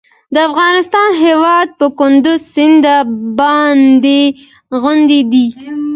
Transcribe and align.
د 0.33 0.35
افغانستان 0.49 1.09
هیواد 1.25 1.67
په 1.79 1.85
کندز 1.99 2.39
سیند 2.53 2.85
باندې 3.39 4.21
غني 4.83 5.21
دی. 5.31 5.47